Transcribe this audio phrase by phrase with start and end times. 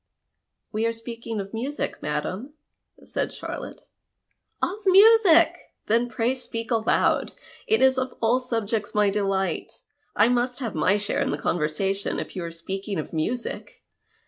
[0.73, 2.55] "We arc speaking of musie, madam,"
[3.03, 3.89] said Charlotte."
[4.63, 5.53] Of musie!
[5.85, 7.33] Then pray speak aloud.
[7.67, 9.83] It is of all subjects my delight.
[10.15, 13.83] I nnist have my share in the conversation, if you are speaking of music.